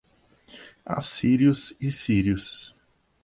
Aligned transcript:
Assírios 0.83 1.77
e 1.79 1.91
sírios 1.91 2.73